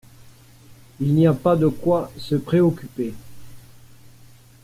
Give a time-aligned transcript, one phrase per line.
[0.99, 3.13] Il n’y a pas de quoi se préoccuper.